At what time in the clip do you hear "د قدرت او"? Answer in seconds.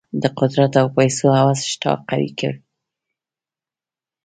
0.21-0.87